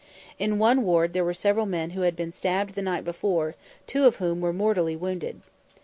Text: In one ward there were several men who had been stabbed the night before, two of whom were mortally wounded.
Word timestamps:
In 0.39 0.57
one 0.57 0.81
ward 0.83 1.13
there 1.13 1.23
were 1.23 1.31
several 1.35 1.67
men 1.67 1.91
who 1.91 2.01
had 2.01 2.15
been 2.15 2.31
stabbed 2.31 2.73
the 2.73 2.81
night 2.81 3.03
before, 3.05 3.53
two 3.85 4.05
of 4.07 4.15
whom 4.15 4.41
were 4.41 4.51
mortally 4.51 4.95
wounded. 4.95 5.41